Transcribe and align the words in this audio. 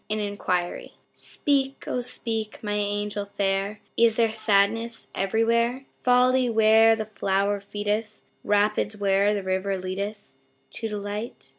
An 0.09 0.19
Inquiry 0.19 0.95
Speak, 1.13 1.87
O 1.87 2.01
speak, 2.01 2.63
my 2.63 2.73
angel 2.73 3.27
fair, 3.37 3.81
Is 3.95 4.15
there 4.15 4.33
sadness 4.33 5.09
everywhere 5.13 5.85
Folly 5.99 6.49
where 6.49 6.95
the 6.95 7.05
flower 7.05 7.59
feedeth 7.59 8.23
Rapids 8.43 8.97
where 8.97 9.31
the 9.35 9.43
river 9.43 9.77
leadeth 9.77 10.33
To 10.71 10.87
delight? 10.87 11.49